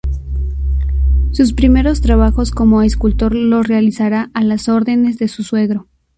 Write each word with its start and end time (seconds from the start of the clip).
Sus 1.31 1.53
primeros 1.53 2.01
trabajos 2.01 2.49
como 2.49 2.81
escultor 2.81 3.35
los 3.35 3.67
realizará 3.67 4.31
a 4.33 4.43
las 4.43 4.67
órdenes 4.67 5.19
de 5.19 5.27
su 5.27 5.43
suegro. 5.43 5.85